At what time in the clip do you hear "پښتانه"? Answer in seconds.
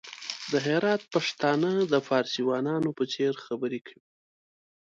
1.13-1.71